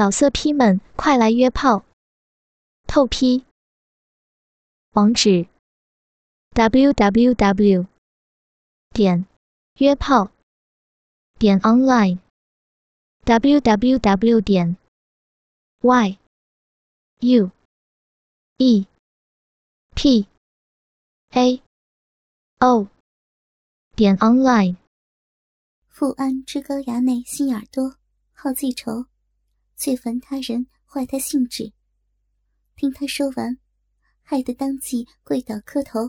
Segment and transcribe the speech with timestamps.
[0.00, 1.84] 老色批们，快来约炮！
[2.86, 3.44] 透批。
[4.92, 5.46] 网址
[6.54, 7.86] ：w w w
[8.94, 9.26] 点
[9.74, 10.30] 约炮
[11.38, 12.18] 点 online
[13.24, 14.78] w w w 点
[15.82, 16.18] y
[17.18, 17.50] u
[18.56, 18.86] e
[19.94, 20.26] p
[21.32, 21.62] a
[22.60, 22.88] o
[23.94, 24.76] 点 online。
[25.90, 27.96] 富安之高衙内心眼多，
[28.32, 29.09] 好记仇。
[29.80, 31.72] 最烦他人坏他兴致，
[32.76, 33.56] 听他说完，
[34.20, 36.00] 害得当即跪倒磕头。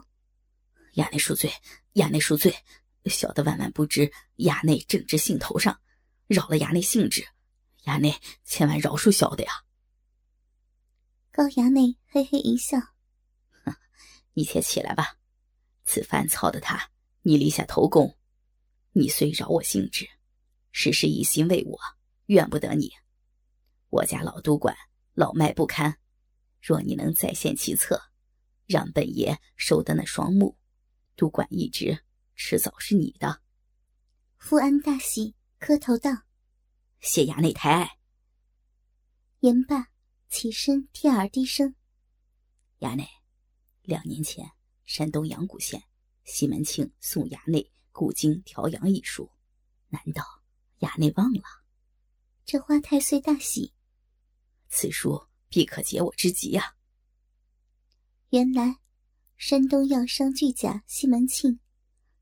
[0.95, 1.49] 衙内恕罪，
[1.93, 2.53] 衙内恕罪，
[3.05, 5.79] 小的万万不知衙内正直兴头上，
[6.27, 7.25] 扰了衙内兴致，
[7.85, 9.53] 衙内千万饶恕小的呀。
[11.31, 12.77] 高衙内嘿嘿一笑，
[13.63, 13.73] 哼，
[14.33, 15.15] 你且起来吧。
[15.85, 18.17] 此番操的他，你立下头功，
[18.91, 20.05] 你虽扰我兴致，
[20.73, 21.79] 实是一心为我，
[22.25, 22.91] 怨不得你。
[23.91, 24.73] 我家老督管
[25.13, 25.99] 老迈不堪，
[26.61, 28.01] 若你能再现其策，
[28.65, 30.57] 让本爷收得那双目，
[31.17, 32.01] 督管一职
[32.33, 33.41] 迟早是你的。
[34.37, 36.23] 富安大喜，磕头道
[37.01, 37.97] ：“谢衙内抬爱。”
[39.41, 39.89] 言罢，
[40.29, 41.75] 起身贴耳低声
[42.79, 43.05] ：“衙内，
[43.81, 44.49] 两年前
[44.85, 45.83] 山东阳谷县
[46.23, 49.29] 西门庆送衙内古今调养一书，
[49.89, 50.23] 难道
[50.79, 51.41] 衙内忘了？”
[52.45, 53.73] 这花太岁大喜。
[54.71, 56.75] 此书必可解我之急呀！
[58.29, 58.77] 原来，
[59.35, 61.59] 山东药商巨贾西门庆，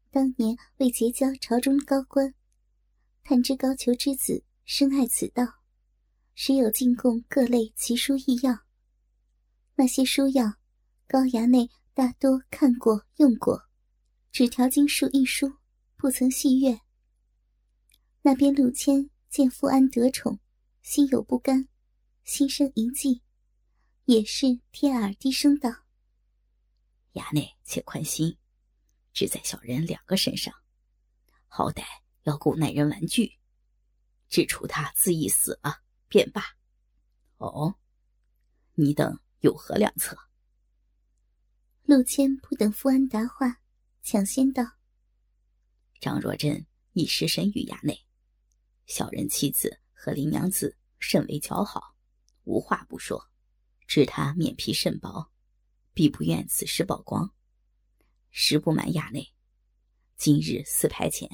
[0.09, 2.33] 当年为结交朝中高官，
[3.23, 5.45] 探知高俅之子深爱此道，
[6.33, 8.65] 时有进贡各类奇书异药。
[9.75, 10.55] 那些书药，
[11.07, 13.61] 高衙内大多看过用过，
[14.31, 15.53] 只调经术一书，
[15.95, 16.79] 不曾细阅。
[18.23, 20.39] 那边陆谦见富安得宠，
[20.81, 21.67] 心有不甘。
[22.29, 23.23] 心生一计，
[24.05, 25.67] 也是贴耳低声道
[27.13, 28.37] ：“衙内且宽心，
[29.11, 30.53] 只在小人两个身上，
[31.47, 31.83] 好歹
[32.25, 33.39] 要顾耐人玩具，
[34.29, 36.43] 只除他自缢死了便罢。”
[37.37, 37.79] 哦，
[38.75, 40.15] 你等有何良策？
[41.81, 43.59] 陆谦不等富安答话，
[44.03, 44.63] 抢先道
[45.99, 48.05] ：“张若珍已失身于衙内，
[48.85, 51.95] 小人妻子和林娘子甚为交好。”
[52.43, 53.29] 无话不说，
[53.87, 55.31] 知他面皮甚薄，
[55.93, 57.33] 必不愿此事曝光。
[58.31, 59.33] 实不瞒衙内，
[60.15, 61.29] 今日四牌前，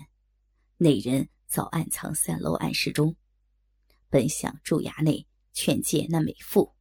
[0.78, 3.16] 那人早暗藏三楼暗室中，
[4.10, 6.76] 本想助衙内劝诫那美妇，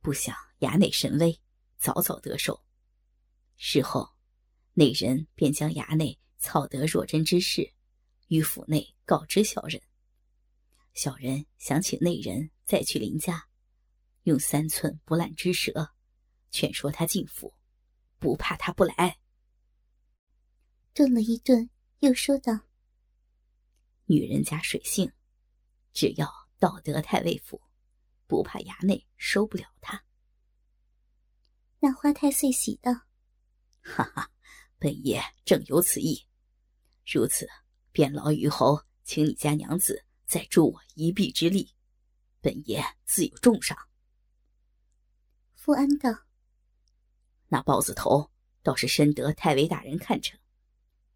[0.00, 1.40] 不想衙内神威，
[1.78, 2.62] 早早得手。
[3.56, 4.10] 事后，
[4.72, 7.72] 那人便将衙内操得若真之事，
[8.28, 9.82] 于府内告知小人。
[10.96, 13.50] 小人想请内人再去林家，
[14.22, 15.90] 用三寸不烂之舌，
[16.50, 17.52] 劝说他进府，
[18.18, 19.18] 不怕他不来。
[20.94, 21.68] 顿了一顿，
[21.98, 22.60] 又说道
[24.08, 25.12] ：“女人家水性，
[25.92, 27.60] 只要道德太尉府，
[28.26, 30.02] 不怕衙内收不了他。”
[31.78, 32.90] 那花太岁喜道
[33.84, 34.30] ：“哈哈，
[34.78, 36.24] 本爷正有此意。
[37.04, 37.46] 如此，
[37.92, 41.72] 便劳于侯，请你家娘子。”再助我一臂之力，
[42.40, 43.78] 本爷自有重赏。
[45.54, 46.10] 富安道
[47.46, 48.32] ：“那豹子头
[48.62, 50.38] 倒是深得太尉大人看成。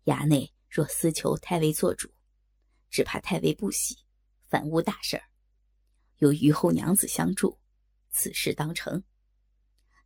[0.04, 2.08] 衙内若私求太尉做主，
[2.88, 3.98] 只怕太尉不喜，
[4.48, 5.24] 反误大事儿。
[6.18, 7.58] 有虞后娘子相助，
[8.10, 9.02] 此事当成。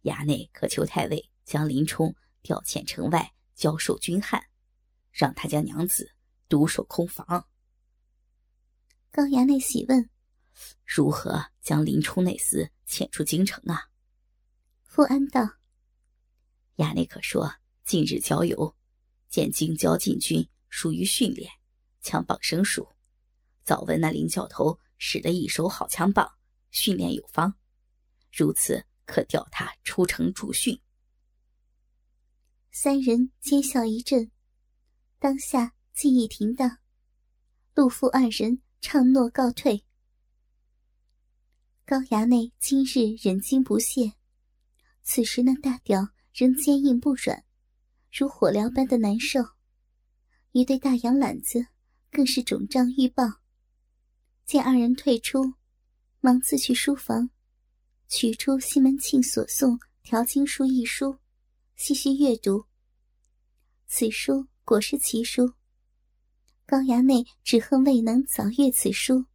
[0.02, 4.42] 衙内可求太尉将林冲调遣城外交授军汉，
[5.12, 6.10] 让他将娘子
[6.48, 7.46] 独守空房。”
[9.14, 10.10] 高衙内喜问
[10.84, 13.88] ：“如何将林冲那厮遣出京城啊？”
[14.82, 15.40] 富安道
[16.78, 17.54] ：“衙内可说，
[17.84, 18.74] 近日郊游，
[19.28, 21.48] 见京郊禁军疏于训练，
[22.00, 22.88] 枪棒生疏。
[23.62, 26.28] 早闻那林教头使得一手好枪棒，
[26.72, 27.54] 训练有方，
[28.32, 30.76] 如此可调他出城助训。”
[32.72, 34.32] 三人皆笑一阵，
[35.20, 36.78] 当下记忆停当，
[37.74, 38.60] 陆父二人。
[38.86, 39.82] 唱诺告退。
[41.86, 44.12] 高衙内今日忍惊不懈，
[45.02, 47.42] 此时那大屌仍坚硬不软，
[48.12, 49.40] 如火燎般的难受，
[50.52, 51.66] 一对大羊懒子
[52.10, 53.24] 更是肿胀欲爆。
[54.44, 55.54] 见二人退出，
[56.20, 57.30] 忙自去书房，
[58.06, 61.16] 取出西门庆所送调经书一书，
[61.74, 62.66] 细细阅读。
[63.86, 65.54] 此书果是奇书。
[66.66, 69.26] 高衙内只恨未能早阅此书，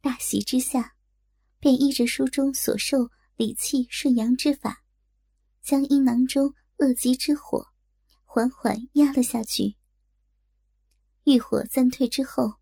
[0.00, 0.94] 大喜之下，
[1.58, 4.84] 便依着书中所授理气顺阳之法，
[5.62, 7.66] 将阴囊中恶疾之火
[8.24, 9.76] 缓缓压了下去。
[11.24, 12.54] 欲火暂退之后，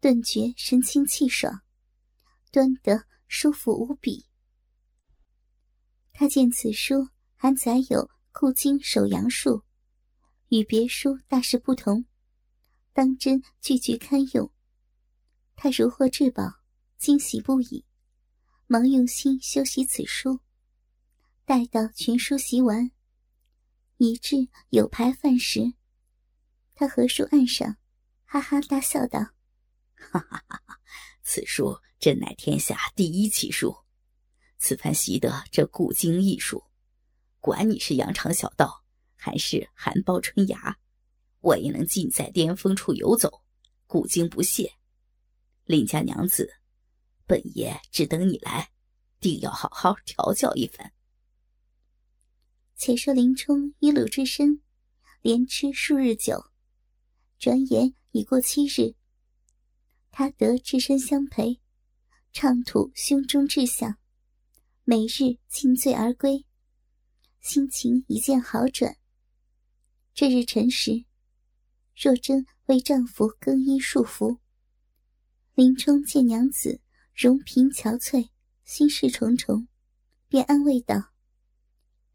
[0.00, 1.60] 顿觉神清气爽，
[2.50, 4.24] 端得舒服无比。
[6.12, 9.62] 他见此书还载有固经守阳术，
[10.48, 12.06] 与别书大是不同，
[12.94, 14.50] 当真句句堪用。
[15.54, 16.60] 他如获至宝，
[16.96, 17.84] 惊喜不已，
[18.66, 20.40] 忙用心修习此书。
[21.44, 22.90] 待到全书习完，
[23.98, 25.74] 以至有牌饭时，
[26.74, 27.76] 他合书案上。
[28.26, 29.20] 哈哈大笑道
[29.94, 30.80] ：“哈哈哈哈！
[31.22, 33.76] 此书真乃天下第一奇书。
[34.58, 36.64] 此番习得这古经艺术，
[37.38, 38.82] 管你是羊肠小道，
[39.14, 40.78] 还是含苞春芽，
[41.44, 43.42] 我也能尽在巅峰处游走，
[43.86, 44.72] 古今不懈。
[45.64, 46.50] 林家娘子，
[47.26, 48.70] 本爷只等你来，
[49.20, 50.92] 定要好好调教一番。”
[52.76, 54.62] 且说林冲与鲁智深
[55.20, 56.50] 连吃数日酒，
[57.38, 57.94] 转眼。
[58.16, 58.94] 已过七日，
[60.12, 61.60] 他得智深相陪，
[62.32, 63.98] 畅吐胸中志向，
[64.84, 66.46] 每日尽醉而归，
[67.40, 68.96] 心情一见好转。
[70.14, 71.04] 这日辰时，
[71.94, 74.38] 若真为丈夫更衣束缚，
[75.54, 76.80] 林冲见娘子
[77.14, 78.30] 容颦憔悴，
[78.64, 79.68] 心事重重，
[80.28, 81.12] 便安慰道：“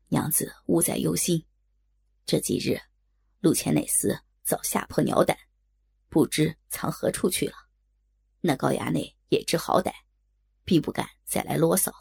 [0.10, 1.46] 娘子勿再忧心，
[2.26, 2.78] 这几日
[3.40, 5.38] 陆前那厮早吓破鸟胆。”
[6.10, 7.54] 不知藏何处去了，
[8.42, 9.94] 那高衙内也知好歹，
[10.66, 11.94] 必不敢再来啰嗦。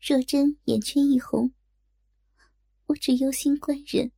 [0.00, 1.52] 若真眼圈一红，
[2.86, 4.10] 我只忧心官人，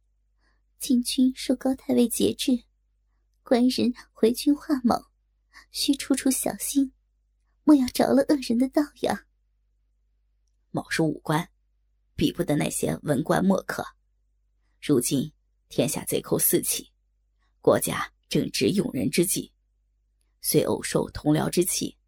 [0.86, 2.62] 禁军受高太尉节制，
[3.42, 5.10] 官人回军化卯，
[5.72, 6.92] 需处处小心，
[7.64, 9.26] 莫要着了恶人的道呀。
[10.70, 11.50] 某是武官，
[12.14, 13.84] 比不得那些文官墨客。
[14.80, 15.32] 如今
[15.68, 16.92] 天下贼寇四起。
[17.60, 19.52] 国家正值用人之际，
[20.40, 21.98] 虽偶受同僚之气，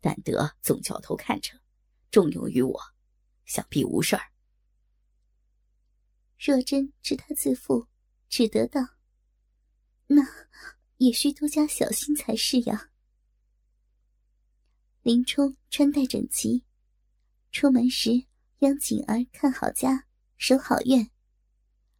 [0.00, 1.52] 但得总教头看着，
[2.10, 2.80] 重用于我，
[3.44, 4.32] 想必无事儿。
[6.36, 7.86] 若真知他自负，
[8.28, 8.80] 只得道
[10.08, 10.22] ：“那
[10.98, 12.90] 也需多加小心才是呀。”
[15.02, 16.64] 林冲穿戴整齐，
[17.52, 18.26] 出门时
[18.58, 20.06] 央锦儿看好家，
[20.36, 21.10] 守好院，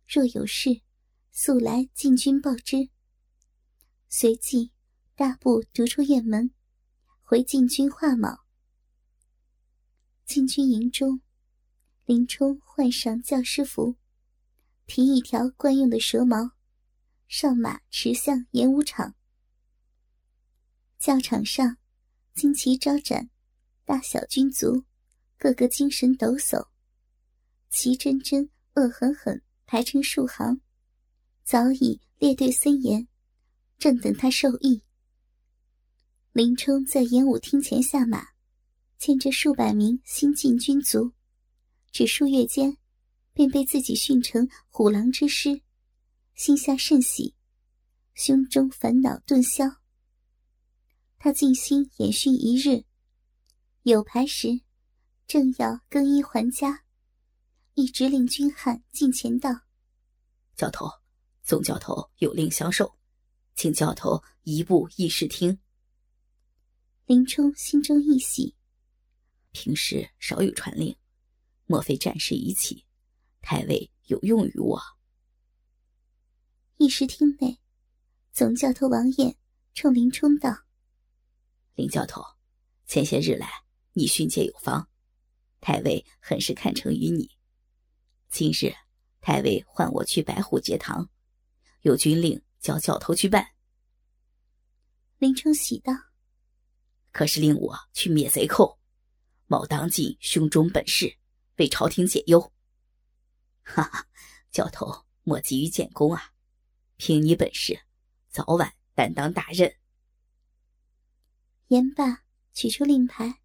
[0.07, 0.83] 若有事，
[1.31, 2.91] 速来进军报知。
[4.09, 4.73] 随即，
[5.15, 6.51] 大步逐出院门，
[7.23, 8.45] 回禁军画卯。
[10.25, 11.21] 禁军营中，
[12.05, 13.97] 林冲换上教师服，
[14.87, 16.53] 提一条惯用的蛇矛，
[17.29, 19.15] 上马驰向演武场。
[20.99, 21.77] 教场上，
[22.35, 23.29] 旌旗招展，
[23.85, 24.85] 大小军卒
[25.39, 26.69] 个个精神抖擞，
[27.69, 30.61] 齐真真、恶狠狠排成数行，
[31.45, 33.07] 早已列队森严。
[33.79, 34.83] 正等他授意，
[36.33, 38.29] 林冲在演武厅前下马，
[38.97, 41.13] 见着数百名新进军卒，
[41.93, 42.79] 只数月间，
[43.37, 45.61] 便被自己训成虎狼之师，
[46.35, 47.35] 心下甚喜，
[48.15, 49.67] 胸中烦恼顿消。
[51.19, 52.87] 他静心演训一日，
[53.83, 54.63] 有牌时，
[55.27, 56.85] 正要更衣还家，
[57.75, 59.51] 一直令军汉进前道
[60.57, 60.89] ：“教头，
[61.43, 62.97] 总教头有令相授。”
[63.55, 65.59] 请教头移步议事厅。
[67.05, 68.57] 林冲心中一喜，
[69.53, 70.97] 平时少有传令，
[71.67, 72.87] 莫非战事已起，
[73.49, 74.83] 太尉有用于我？
[76.79, 77.61] 议事厅内，
[78.33, 79.37] 总教头王彦
[79.73, 80.65] 冲林冲道
[81.77, 82.25] ：“林教头，
[82.89, 83.49] 前些日来
[83.93, 84.89] 你训诫有方，
[85.61, 87.31] 太尉很是看成于你。
[88.29, 88.75] 今日
[89.21, 91.09] 太尉唤我去白虎节堂，
[91.83, 93.47] 有军令。”叫教头去办。
[95.19, 95.93] 林冲喜道
[97.13, 98.81] ：“可是令我去灭贼寇，
[99.47, 101.17] 某当尽胸中本事，
[101.59, 102.53] 为朝廷解忧。”
[103.67, 104.07] 哈哈，
[104.51, 106.33] 教头莫急于建功啊！
[106.97, 107.81] 凭你本事，
[108.31, 109.75] 早晚担当大任。
[111.67, 113.41] 言罢，取出令牌。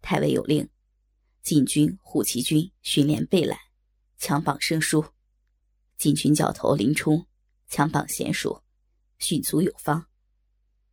[0.00, 0.68] 太尉有令：
[1.42, 3.58] 禁军护旗军训练备览，
[4.16, 5.04] 强榜生疏。
[5.96, 7.26] 禁军教头林冲。
[7.72, 8.64] 强榜娴熟，
[9.20, 10.04] 训卒有方，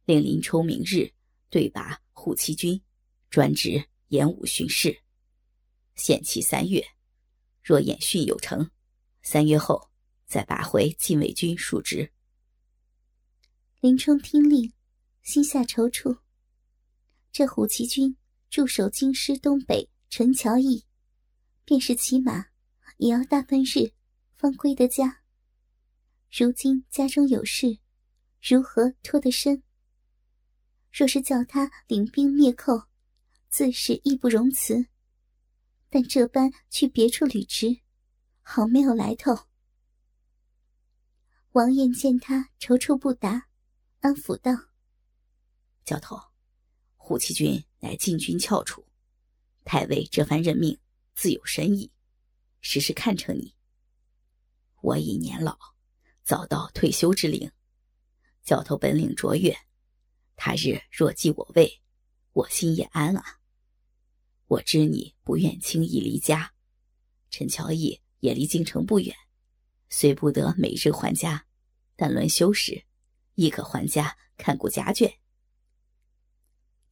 [0.06, 1.12] 令林冲明日
[1.50, 2.80] 对拔护旗军，
[3.32, 5.02] 专职演武巡视。
[5.96, 6.86] 限期三月，
[7.68, 8.72] 若演训有成，
[9.22, 9.90] 三月后
[10.26, 12.14] 再拔回禁卫军述职。
[13.82, 14.72] 林冲听令，
[15.22, 16.20] 心下踌躇，
[17.34, 18.16] 这虎旗军
[18.50, 20.86] 驻守京师东北陈桥驿，
[21.66, 22.46] 便是骑马
[22.96, 23.92] 也要大半日
[24.34, 25.22] 方归得家。
[26.32, 27.80] 如今家中有事，
[28.42, 29.62] 如何脱得身？
[30.94, 32.84] 若是叫他领兵灭寇，
[33.50, 34.88] 自是义不容辞。
[35.90, 37.82] 但这般去别处履职，
[38.42, 39.48] 好没有来头。
[41.54, 43.48] 王爷见他踌躇不答，
[44.02, 44.52] 安抚道
[45.86, 46.20] ：“教头，
[46.98, 48.86] 虎骑军乃禁军翘楚，
[49.64, 50.78] 太尉这番任命
[51.16, 51.92] 自有深意，
[52.62, 53.56] 时时看成你。
[54.82, 55.58] 我已年老，
[56.24, 57.52] 早到退休之龄，
[58.44, 59.58] 教头本领卓越，
[60.36, 61.82] 他日若继我位，
[62.34, 63.40] 我心也安啊。”
[64.48, 66.54] 我知你不愿轻易离家，
[67.30, 69.14] 陈乔义也离京城不远，
[69.90, 71.46] 虽不得每日还家，
[71.98, 72.86] 但轮休时，
[73.36, 75.18] 亦可还家看顾家眷。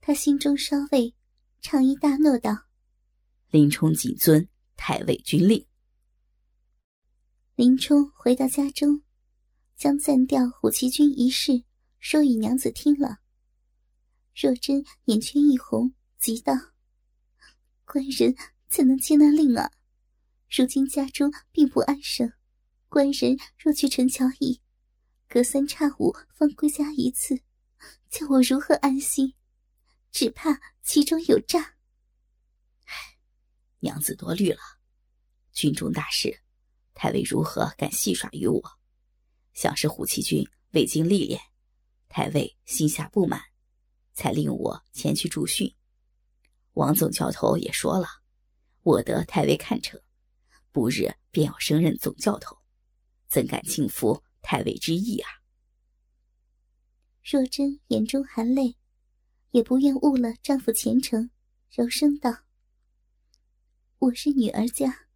[0.01, 1.15] 他心中稍慰，
[1.62, 2.65] 长意大诺道
[3.50, 5.65] ：“林冲谨遵太尉军令。”
[7.55, 9.01] 林冲回到家中，
[9.77, 11.63] 将暂调虎骑军一事
[12.00, 13.19] 说与娘子听了。
[14.35, 16.53] 若真眼圈一红，急道。
[17.86, 18.36] 官人
[18.68, 19.72] 怎能接那令啊？
[20.50, 22.34] 如今家中并不安生，
[22.89, 24.62] 官人若去陈桥驿，
[25.27, 27.42] 隔三差五方归家一次，
[28.10, 29.34] 叫我如何安心？
[30.12, 31.75] 只怕其中有诈。
[33.80, 34.60] 娘子多虑了。
[35.51, 36.42] 军中大事，
[36.94, 38.62] 太尉如何敢戏耍于我？
[39.54, 41.39] 想是虎骑军未经历练，
[42.10, 43.42] 太尉心下不满，
[44.13, 45.74] 才令我前去助训。
[46.75, 48.05] 王总教头也说了，
[48.84, 49.98] 我得太尉看成，
[50.74, 52.58] 不日便要升任总教头，
[53.29, 55.29] 怎敢轻负太尉之意啊？
[57.24, 58.75] 若真眼中含泪，
[59.51, 61.29] 也不愿误了丈夫前程，
[61.72, 62.44] 柔声道
[64.00, 65.08] ：“我是女儿家，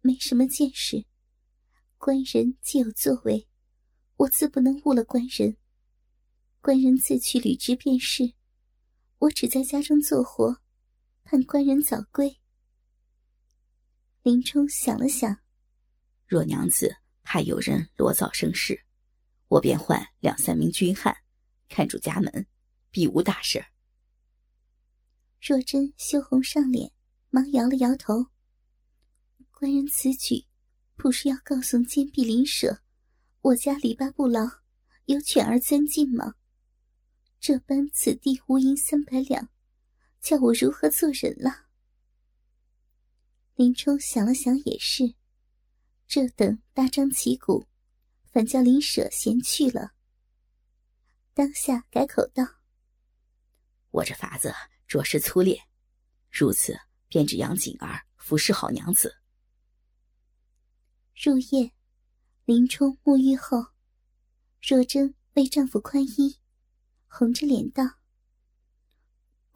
[0.00, 1.04] 没什么见识，
[1.96, 3.48] 官人既有作为，
[4.18, 5.56] 我自不能误了官人。
[6.60, 8.34] 官人自去履职便是，
[9.18, 10.60] 我只在家中做活。”
[11.30, 12.40] 盼官人早归。
[14.22, 15.40] 林冲想了想，
[16.26, 18.82] 若娘子怕有人裸早生事，
[19.48, 21.14] 我便唤两三名军汉
[21.68, 22.46] 看住家门，
[22.90, 23.62] 必无大事。
[25.38, 26.92] 若真羞红上脸，
[27.28, 28.28] 忙摇了摇头。
[29.50, 30.46] 官人此举，
[30.96, 32.80] 不是要告诉坚壁邻舍，
[33.42, 34.48] 我家篱笆不牢，
[35.04, 36.36] 有犬儿钻进吗？
[37.38, 39.50] 这般此地无银三百两。
[40.28, 41.68] 叫我如何做人了？
[43.54, 45.14] 林冲想了想，也是，
[46.06, 47.66] 这等大张旗鼓，
[48.30, 49.94] 反叫林舍嫌去了。
[51.32, 52.44] 当下改口道
[53.88, 54.52] ：“我这法子
[54.86, 55.62] 着实粗劣，
[56.30, 59.16] 如此便只养锦儿服侍好娘子。”
[61.16, 61.72] 入夜，
[62.44, 63.68] 林冲沐浴后，
[64.60, 66.38] 若真为丈夫宽衣，
[67.06, 67.97] 红着脸道。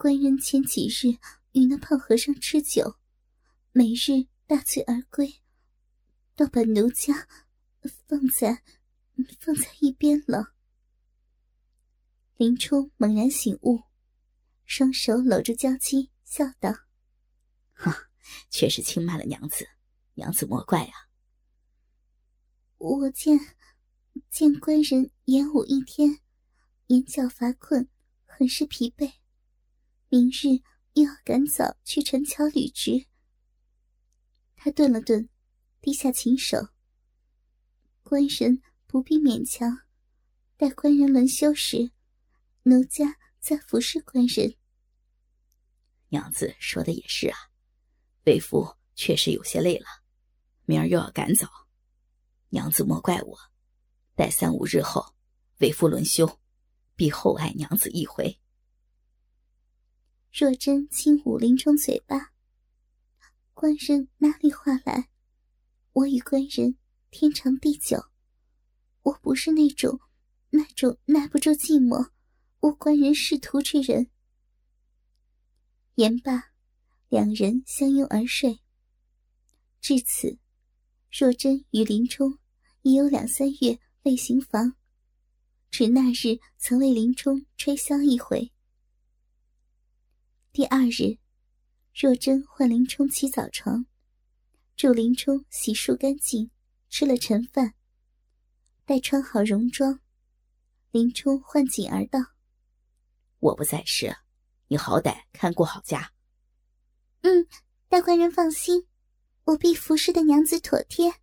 [0.02, 1.16] 官人前几日
[1.52, 2.97] 与那胖和尚吃酒，
[3.71, 5.40] 每日大醉而归，
[6.35, 7.28] 倒把奴家
[8.09, 8.64] 放在
[9.38, 10.54] 放在一边了。
[12.35, 13.85] 林冲猛然醒悟，
[14.64, 16.75] 双手搂住娇妻，笑道
[17.73, 18.11] ：“哈，
[18.50, 19.68] 确实轻慢了娘子，
[20.14, 21.06] 娘子莫怪啊。
[22.78, 23.38] 我见
[24.28, 26.18] 见官人演武一天，
[26.88, 27.88] 眼角乏困，
[28.26, 29.12] 很是疲惫。”
[30.12, 30.61] 明日
[30.92, 33.07] 又要赶早去陈桥履职。
[34.54, 35.31] 他顿了顿，
[35.81, 36.69] 低下琴手。
[38.02, 39.78] 官人不必勉强，
[40.59, 41.92] 待官人轮休时，
[42.64, 44.54] 奴家再服侍官人。
[46.11, 47.38] 娘子说的也是啊，
[48.26, 49.87] 为夫确实有些累了，
[50.66, 51.49] 明儿又要赶早，
[52.50, 53.38] 娘子莫怪我。
[54.14, 55.14] 待三五日后，
[55.61, 56.38] 为夫轮休，
[56.97, 58.38] 必厚爱娘子一回。
[60.35, 62.33] 若真轻捂林冲嘴巴，
[63.53, 65.11] 官人哪里话来？
[65.93, 66.79] 我与官人
[67.11, 68.07] 天长地久，
[69.03, 70.01] 我不是那种
[70.49, 72.09] 那种耐不住寂寞、
[72.61, 74.09] 无官人仕途之人。
[75.97, 76.53] 言罢，
[77.11, 78.59] 两人相拥而睡。
[79.83, 80.39] 至此，
[81.11, 82.39] 若真与林冲
[82.81, 84.77] 已有两三月未行房，
[85.71, 88.51] 只那日曾为林冲吹箫一回。
[90.52, 91.16] 第二日，
[91.94, 93.87] 若真唤林冲起早床，
[94.76, 96.50] 助林冲洗漱干净，
[96.90, 97.73] 吃了晨饭，
[98.85, 100.00] 待穿好戎装，
[100.90, 102.18] 林冲唤锦儿道
[103.40, 104.14] ：“我不在时，
[104.68, 106.12] 你好歹看顾好家。
[107.23, 107.49] 嗯，
[107.88, 108.87] 大官人放心，
[109.44, 111.14] 我必服侍的娘子妥帖。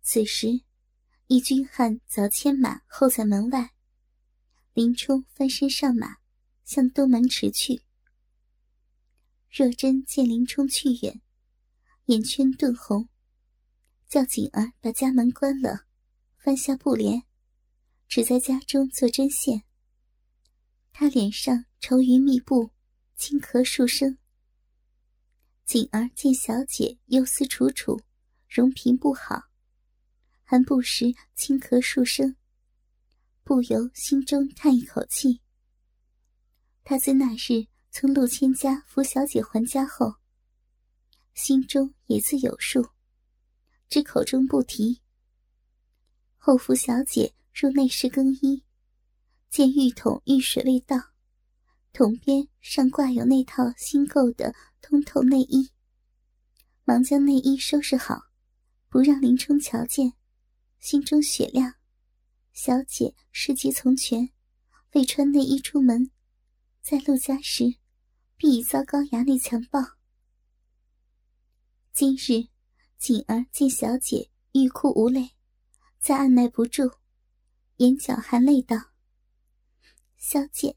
[0.00, 0.62] 此时，
[1.26, 3.72] 一军汉早牵马候在门外。
[4.72, 6.16] 林冲翻身上马，
[6.66, 7.80] 向东门驰去。
[9.50, 11.22] 若真见林冲去远，
[12.06, 13.08] 眼圈顿红，
[14.06, 15.86] 叫锦儿把家门关了，
[16.36, 17.22] 翻下布帘，
[18.06, 19.62] 只在家中做针线。
[20.92, 22.72] 他脸上愁云密布，
[23.14, 24.18] 轻咳数声。
[25.64, 28.00] 锦儿见小姐忧思楚楚，
[28.48, 29.44] 容平不好。
[30.42, 32.36] 还不时轻咳数声，
[33.42, 35.40] 不由心中叹一口气。
[36.88, 40.14] 他自那日从陆谦家扶小姐还家后，
[41.34, 42.90] 心中也自有数，
[43.88, 45.02] 只口中不提。
[46.36, 48.62] 后扶小姐入内室更衣，
[49.50, 50.96] 见浴桶浴水未到，
[51.92, 55.72] 桶边上挂有那套新购的通透内衣，
[56.84, 58.16] 忙将内衣收拾好，
[58.88, 60.12] 不让林冲瞧见。
[60.78, 61.74] 心中雪亮，
[62.52, 64.30] 小姐事急从权，
[64.92, 66.12] 未穿内衣出门，
[66.88, 67.64] 在陆家时
[68.36, 69.80] 必已遭高衙内强暴。
[71.92, 72.46] 今日
[72.96, 75.32] 锦儿见小姐欲哭无泪，
[75.98, 76.98] 再按耐不住，
[77.78, 78.76] 眼角含泪道
[80.16, 80.76] ：“小姐，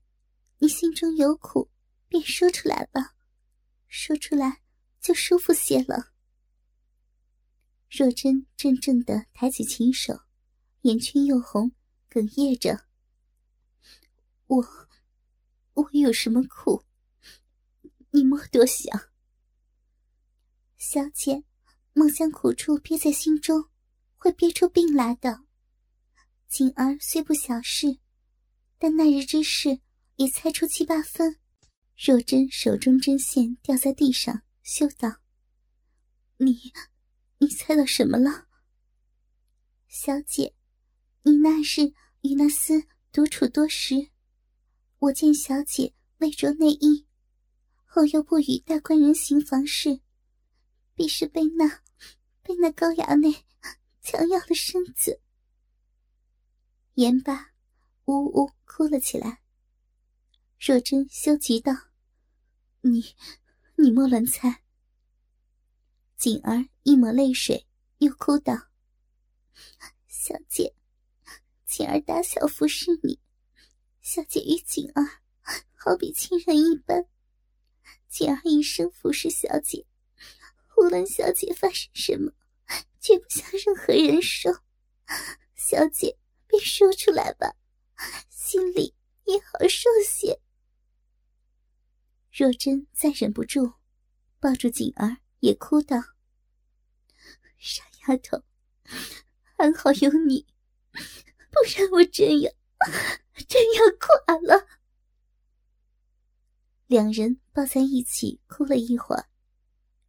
[0.57, 1.69] 你心中有苦，
[2.07, 3.13] 便说出来吧，
[3.87, 4.63] 说出来
[4.99, 6.11] 就舒服些了。”
[7.87, 10.19] 若真怔怔的抬起琴手，
[10.81, 11.71] 眼圈又红，
[12.09, 12.87] 哽咽着
[14.47, 14.88] ：“我，
[15.79, 16.83] 不会有什么苦？
[18.11, 19.11] 你莫多想。
[20.77, 21.45] 小姐，
[21.93, 23.69] 莫将苦处憋在心中，
[24.17, 25.45] 会憋出病来的。
[26.49, 27.97] 锦儿虽不小事，
[28.77, 29.79] 但那日之事
[30.17, 31.39] 也猜出七八分。”
[31.95, 35.21] 若真手中针线掉在地上，羞道
[36.39, 36.73] ：“你。”
[37.39, 38.49] 你猜到什么了，
[39.87, 40.53] 小姐？
[41.21, 44.09] 你那日与那厮独处多时，
[44.99, 47.05] 我见小姐未着内衣，
[47.85, 50.01] 后又不与大官人行房事，
[50.93, 51.81] 必是被那
[52.43, 53.45] 被那高衙内
[54.01, 55.21] 强要了身子。
[56.95, 57.53] 言罢，
[58.05, 59.41] 呜呜哭了起来。
[60.59, 61.71] 若真羞急道
[62.81, 63.15] ：“你，
[63.77, 64.63] 你莫乱猜。”
[66.17, 67.65] 锦儿一抹泪水，
[67.99, 68.53] 又哭道
[70.09, 70.75] ：“小姐，
[71.65, 73.17] 锦儿打小服侍你，
[74.11, 75.21] 小姐与锦儿
[75.75, 77.05] 好比亲人一般。
[78.07, 79.85] 锦儿一生服侍小姐，
[80.77, 82.31] 无论小姐发生什么，
[82.99, 84.63] 绝不向任何人说。
[85.53, 86.17] 小姐
[86.47, 87.55] 便说出来吧，
[88.31, 88.95] 心里
[89.25, 90.41] 也好受些。”
[92.33, 93.73] 若真再忍不住，
[94.39, 95.17] 抱住锦儿。
[95.41, 95.95] 也哭道
[97.59, 98.43] ：“傻丫头，
[99.55, 100.47] 还好有你，
[100.91, 102.51] 不然我真要
[103.47, 104.67] 真要垮了。”
[106.87, 109.29] 两人抱在一起哭了一会儿，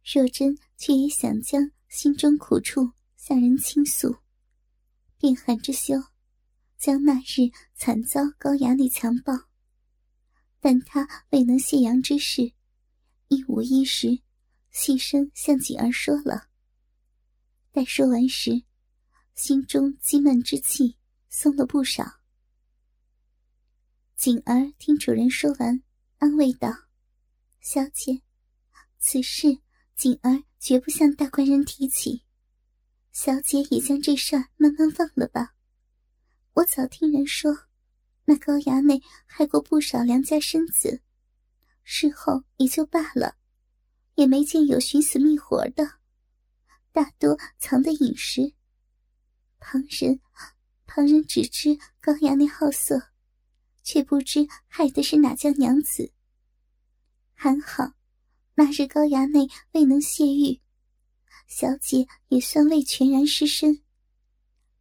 [0.03, 4.17] 若真却也想将心中苦处向人倾诉，
[5.17, 5.95] 便含着羞，
[6.77, 9.33] 将那日惨遭高衙内强暴，
[10.59, 12.53] 但他未能泄阳之事，
[13.27, 14.21] 一五一十。
[14.73, 16.47] 细声向锦儿说了。
[17.73, 18.63] 待说完时，
[19.35, 20.95] 心中积闷之气
[21.27, 22.20] 松了不少。
[24.21, 25.81] 锦儿听主人说完，
[26.19, 26.69] 安慰道
[27.59, 28.21] ：“小姐，
[28.99, 29.47] 此事
[29.95, 32.21] 锦儿绝不向大官人提起。
[33.11, 35.55] 小姐也将这事儿慢慢忘了吧。
[36.53, 37.51] 我早听人说，
[38.25, 41.01] 那高衙内害过不少良家生子，
[41.83, 43.37] 事后也就罢了。”
[44.13, 45.93] 也没见有寻死觅活的，
[46.91, 48.53] 大多藏的隐实。
[49.57, 50.21] 旁人，
[50.85, 53.10] 旁人只知高衙内好色，
[53.91, 56.13] 却不知害的是哪家娘子。
[57.33, 57.91] 还好，
[58.55, 60.61] 那日高衙内未能泄欲，
[61.45, 63.83] 小姐也算未全然失身。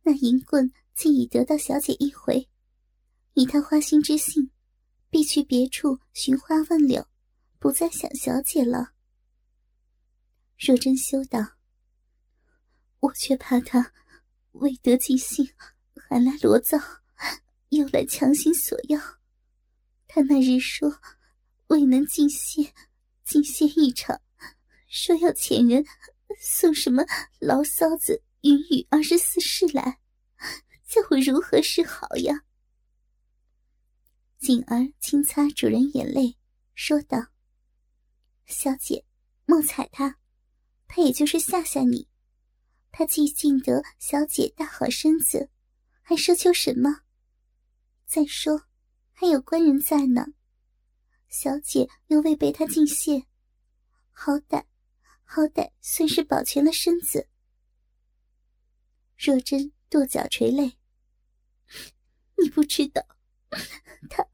[0.03, 2.49] 那银棍既已得到小姐一回，
[3.35, 4.49] 以他花心之性，
[5.11, 7.05] 必去别处寻花问柳，
[7.59, 8.93] 不再想小姐了。
[10.57, 11.41] 若真修道
[13.01, 13.93] ：“我却怕他
[14.53, 15.53] 未得尽兴，
[15.97, 16.79] 还来罗造，
[17.71, 19.01] 又来强行索要。
[20.07, 21.01] 他那日说
[21.69, 22.73] 未能尽歇，
[23.25, 24.21] 尽歇一场，
[24.89, 25.85] 说要遣人
[26.41, 27.05] 送什么
[27.41, 30.01] 牢骚子、云雨二十四式来，
[30.87, 32.45] 叫我如何是好呀？”
[34.41, 36.37] 锦儿轻擦主人眼泪，
[36.75, 37.19] 说道
[38.47, 39.05] ：“小姐，
[39.45, 40.17] 莫睬他，
[40.89, 42.09] 他也就是吓吓你。
[42.91, 45.51] 他既尽得小姐大好身子，
[46.03, 47.03] 还奢求什么？
[48.13, 48.61] 再说，
[49.13, 50.27] 还有官人在呢。
[51.29, 53.25] 小姐又未被他尽泄，
[54.11, 54.65] 好歹，
[55.23, 57.29] 好歹算是保全了身子。”
[59.17, 60.77] 若真跺脚垂泪，
[62.37, 63.01] 你不知道，
[64.11, 64.27] 他，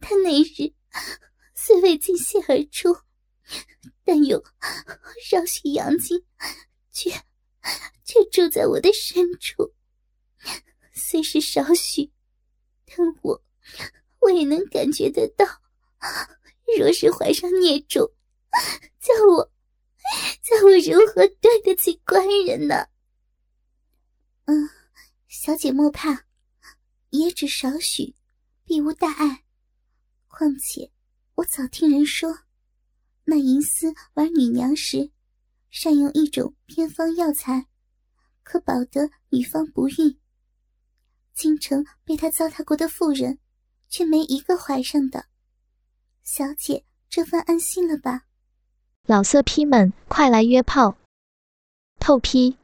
[0.00, 0.72] 他那日
[1.54, 2.96] 虽未尽泄而出，
[4.02, 4.42] 但有
[5.28, 6.24] 少许阳精，
[6.90, 7.10] 却
[8.02, 9.74] 却住在我的深处。
[10.94, 12.10] 虽是少许，
[13.22, 13.42] 我
[14.20, 15.44] 我也能感觉得到。
[16.78, 18.10] 若是怀上孽种，
[19.00, 19.50] 叫我
[20.42, 22.86] 叫我如何对得起官人呢？
[24.46, 24.68] 嗯，
[25.28, 26.26] 小姐莫怕，
[27.10, 28.14] 也只少许，
[28.64, 29.44] 必无大碍。
[30.28, 30.90] 况且
[31.36, 32.40] 我早听人说，
[33.24, 35.10] 那银丝玩女娘时，
[35.70, 37.66] 善用一种偏方药材，
[38.42, 40.20] 可保得女方不孕。
[41.34, 43.38] 京城被他糟蹋过的妇人，
[43.88, 45.26] 却没一个怀上的。
[46.22, 48.22] 小姐这番安心了吧？
[49.06, 50.96] 老色批们，快来约炮！
[51.98, 52.56] 透批。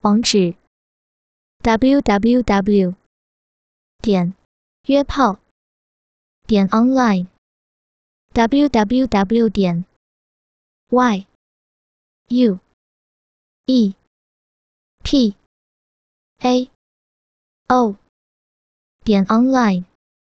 [0.00, 0.54] 网址
[1.62, 2.94] ：w w w.
[4.02, 4.34] 点
[4.86, 5.38] 约炮
[6.46, 7.28] 点 online
[8.32, 9.48] w w w.
[9.50, 9.84] 点
[10.88, 11.26] y
[12.28, 12.58] u
[13.66, 13.94] e
[15.04, 15.36] p
[16.38, 16.70] a
[17.70, 17.94] 哦
[19.04, 19.89] 点 online。